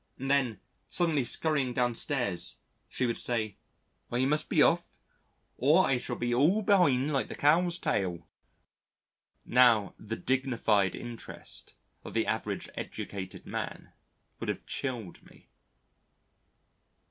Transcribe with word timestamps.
Then, 0.17 0.59
suddenly 0.87 1.23
scurrying 1.23 1.73
downstairs, 1.73 2.57
she 2.89 3.05
would 3.05 3.19
say, 3.19 3.57
"I 4.11 4.25
must 4.25 4.49
be 4.49 4.63
off 4.63 4.97
or 5.57 5.85
I 5.85 5.99
shall 5.99 6.15
be 6.15 6.33
all 6.33 6.63
be'ind 6.63 7.13
like 7.13 7.27
the 7.27 7.35
cow's 7.35 7.77
tail." 7.77 8.27
Now 9.45 9.93
the 9.99 10.15
dignified 10.15 10.95
interest 10.95 11.75
of 12.03 12.15
the 12.15 12.25
average 12.25 12.67
educated 12.73 13.45
man 13.45 13.93
would 14.39 14.49
have 14.49 14.65
chilled 14.65 15.21
me. 15.21 15.49